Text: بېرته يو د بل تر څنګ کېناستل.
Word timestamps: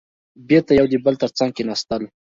بېرته 0.47 0.71
يو 0.79 0.85
د 0.91 0.95
بل 1.05 1.15
تر 1.21 1.31
څنګ 1.37 1.51
کېناستل. 1.57 2.01